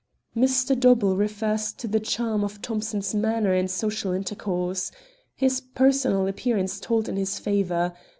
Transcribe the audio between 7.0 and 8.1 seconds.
in his favor.